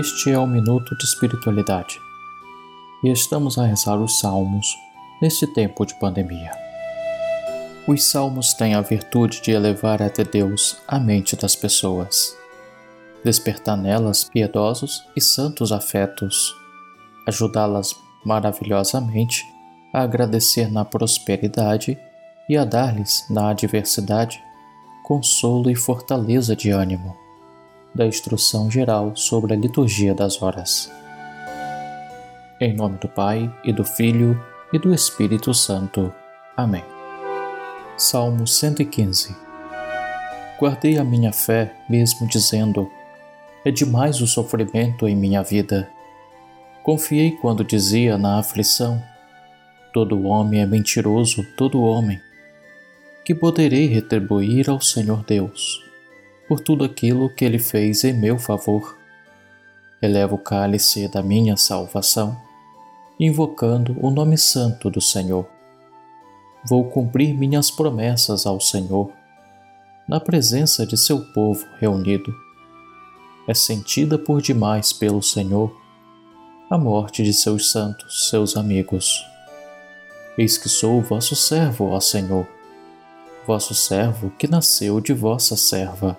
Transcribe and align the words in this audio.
Este 0.00 0.30
é 0.30 0.38
o 0.38 0.46
Minuto 0.46 0.96
de 0.96 1.04
Espiritualidade 1.04 2.00
e 3.04 3.10
estamos 3.10 3.58
a 3.58 3.66
rezar 3.66 4.00
os 4.00 4.20
Salmos 4.20 4.66
neste 5.20 5.46
tempo 5.46 5.84
de 5.84 5.94
pandemia. 5.96 6.50
Os 7.86 8.02
Salmos 8.02 8.54
têm 8.54 8.74
a 8.74 8.80
virtude 8.80 9.42
de 9.42 9.50
elevar 9.50 10.00
até 10.00 10.24
Deus 10.24 10.78
a 10.88 10.98
mente 10.98 11.36
das 11.36 11.54
pessoas, 11.54 12.34
despertar 13.22 13.76
nelas 13.76 14.24
piedosos 14.24 15.04
e 15.14 15.20
santos 15.20 15.72
afetos, 15.72 16.56
ajudá-las 17.28 17.94
maravilhosamente 18.24 19.44
a 19.92 20.00
agradecer 20.04 20.72
na 20.72 20.86
prosperidade 20.86 21.98
e 22.48 22.56
a 22.56 22.64
dar-lhes, 22.64 23.26
na 23.28 23.50
adversidade, 23.50 24.42
consolo 25.04 25.68
e 25.68 25.76
fortaleza 25.76 26.56
de 26.56 26.70
ânimo 26.70 27.21
da 27.94 28.06
instrução 28.06 28.70
geral 28.70 29.14
sobre 29.14 29.52
a 29.54 29.56
liturgia 29.56 30.14
das 30.14 30.40
horas. 30.40 30.90
Em 32.60 32.74
nome 32.74 32.98
do 32.98 33.08
Pai 33.08 33.52
e 33.64 33.72
do 33.72 33.84
Filho 33.84 34.40
e 34.72 34.78
do 34.78 34.94
Espírito 34.94 35.52
Santo. 35.52 36.12
Amém. 36.56 36.84
Salmo 37.96 38.46
115 38.46 39.36
Guardei 40.58 40.96
a 40.96 41.02
minha 41.02 41.32
fé, 41.32 41.74
mesmo 41.88 42.26
dizendo: 42.28 42.88
É 43.64 43.70
demais 43.72 44.20
o 44.20 44.28
sofrimento 44.28 45.08
em 45.08 45.16
minha 45.16 45.42
vida. 45.42 45.90
Confiei 46.84 47.32
quando 47.32 47.64
dizia 47.64 48.16
na 48.16 48.38
aflição: 48.38 49.02
Todo 49.92 50.22
homem 50.22 50.60
é 50.60 50.66
mentiroso, 50.66 51.44
todo 51.56 51.82
homem. 51.82 52.20
Que 53.24 53.34
poderei 53.34 53.86
retribuir 53.86 54.70
ao 54.70 54.80
Senhor 54.80 55.24
Deus? 55.24 55.91
Por 56.52 56.60
tudo 56.60 56.84
aquilo 56.84 57.30
que 57.30 57.46
ele 57.46 57.58
fez 57.58 58.04
em 58.04 58.12
meu 58.12 58.38
favor. 58.38 58.98
Elevo 60.02 60.34
o 60.34 60.38
cálice 60.38 61.08
da 61.08 61.22
minha 61.22 61.56
salvação, 61.56 62.36
invocando 63.18 63.96
o 63.98 64.10
nome 64.10 64.36
santo 64.36 64.90
do 64.90 65.00
Senhor. 65.00 65.48
Vou 66.68 66.84
cumprir 66.90 67.32
minhas 67.32 67.70
promessas 67.70 68.44
ao 68.44 68.60
Senhor, 68.60 69.10
na 70.06 70.20
presença 70.20 70.84
de 70.84 70.94
seu 70.94 71.24
povo 71.32 71.66
reunido. 71.80 72.34
É 73.48 73.54
sentida 73.54 74.18
por 74.18 74.42
demais 74.42 74.92
pelo 74.92 75.22
Senhor 75.22 75.74
a 76.68 76.76
morte 76.76 77.22
de 77.22 77.32
seus 77.32 77.70
santos, 77.70 78.28
seus 78.28 78.58
amigos. 78.58 79.24
Eis 80.36 80.58
que 80.58 80.68
sou 80.68 81.00
vosso 81.00 81.34
servo, 81.34 81.92
ó 81.92 81.98
Senhor, 81.98 82.46
vosso 83.46 83.74
servo 83.74 84.30
que 84.38 84.46
nasceu 84.46 85.00
de 85.00 85.14
vossa 85.14 85.56
serva 85.56 86.14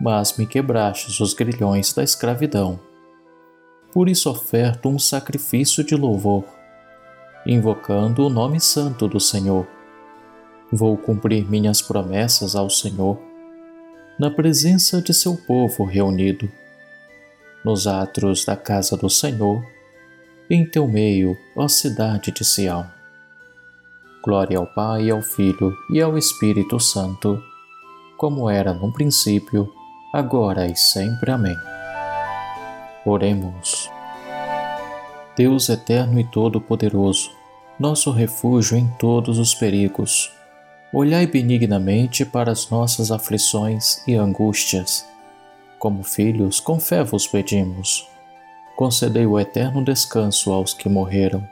mas 0.00 0.36
me 0.38 0.46
quebrastes 0.46 1.20
os 1.20 1.34
grilhões 1.34 1.92
da 1.92 2.02
escravidão. 2.02 2.80
Por 3.92 4.08
isso 4.08 4.30
oferto 4.30 4.88
um 4.88 4.98
sacrifício 4.98 5.84
de 5.84 5.94
louvor, 5.94 6.44
invocando 7.44 8.24
o 8.24 8.30
nome 8.30 8.60
santo 8.60 9.06
do 9.06 9.20
Senhor. 9.20 9.66
Vou 10.72 10.96
cumprir 10.96 11.48
minhas 11.50 11.82
promessas 11.82 12.54
ao 12.54 12.70
Senhor, 12.70 13.18
na 14.18 14.30
presença 14.30 15.02
de 15.02 15.12
seu 15.12 15.36
povo 15.36 15.84
reunido, 15.84 16.50
nos 17.64 17.86
atos 17.86 18.44
da 18.44 18.56
casa 18.56 18.96
do 18.96 19.10
Senhor, 19.10 19.62
em 20.48 20.64
teu 20.64 20.86
meio, 20.86 21.36
ó 21.56 21.68
cidade 21.68 22.32
de 22.32 22.44
Sião. 22.44 22.90
Glória 24.22 24.58
ao 24.58 24.66
Pai, 24.66 25.10
ao 25.10 25.22
Filho 25.22 25.74
e 25.90 26.00
ao 26.00 26.16
Espírito 26.16 26.78
Santo, 26.78 27.42
como 28.16 28.48
era 28.50 28.72
no 28.74 28.92
princípio, 28.92 29.72
agora 30.12 30.66
e 30.66 30.76
sempre. 30.76 31.30
Amém. 31.30 31.56
Oremos. 33.04 33.90
Deus 35.36 35.68
eterno 35.68 36.20
e 36.20 36.24
todo-poderoso, 36.24 37.30
nosso 37.78 38.10
refúgio 38.10 38.76
em 38.76 38.86
todos 38.98 39.38
os 39.38 39.54
perigos, 39.54 40.30
olhai 40.92 41.26
benignamente 41.26 42.26
para 42.26 42.52
as 42.52 42.68
nossas 42.68 43.10
aflições 43.10 44.06
e 44.06 44.14
angústias. 44.14 45.06
Como 45.78 46.02
filhos, 46.02 46.60
com 46.60 46.78
fé 46.78 47.02
vos 47.02 47.26
pedimos. 47.26 48.06
Concedei 48.76 49.24
o 49.24 49.38
eterno 49.38 49.82
descanso 49.82 50.52
aos 50.52 50.74
que 50.74 50.88
morreram, 50.88 51.46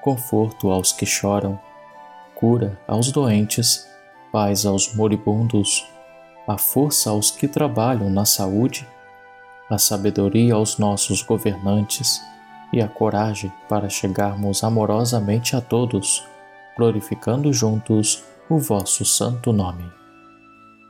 conforto 0.00 0.70
aos 0.70 0.92
que 0.92 1.04
choram, 1.04 1.58
cura 2.34 2.78
aos 2.86 3.12
doentes, 3.12 3.86
paz 4.32 4.64
aos 4.64 4.94
moribundos 4.94 5.86
a 6.48 6.56
força 6.56 7.10
aos 7.10 7.30
que 7.30 7.46
trabalham 7.46 8.08
na 8.08 8.24
saúde, 8.24 8.88
a 9.68 9.76
sabedoria 9.76 10.54
aos 10.54 10.78
nossos 10.78 11.20
governantes 11.20 12.22
e 12.72 12.80
a 12.80 12.88
coragem 12.88 13.52
para 13.68 13.90
chegarmos 13.90 14.64
amorosamente 14.64 15.54
a 15.54 15.60
todos, 15.60 16.26
glorificando 16.74 17.52
juntos 17.52 18.24
o 18.48 18.58
vosso 18.58 19.04
santo 19.04 19.52
nome. 19.52 19.84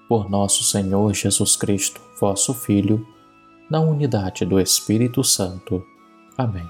Por 0.08 0.30
nosso 0.30 0.62
Senhor 0.62 1.12
Jesus 1.12 1.56
Cristo, 1.56 2.00
vosso 2.20 2.54
Filho, 2.54 3.04
na 3.68 3.80
unidade 3.80 4.44
do 4.44 4.60
Espírito 4.60 5.24
Santo. 5.24 5.84
Amém. 6.36 6.66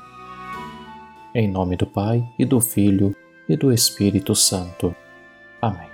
Em 1.34 1.47
nome 1.47 1.76
do 1.76 1.87
Pai 1.87 2.26
e 2.38 2.44
do 2.47 2.59
Filho 2.59 3.15
e 3.47 3.55
do 3.55 3.70
Espírito 3.70 4.34
Santo. 4.34 4.97
Amém. 5.60 5.88